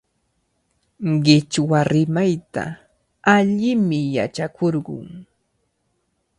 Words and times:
Qichwa 1.25 1.79
rimayta 1.91 2.63
allimi 3.35 3.99
yachakurqun. 4.15 5.07